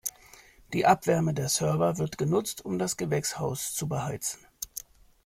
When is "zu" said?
3.75-3.87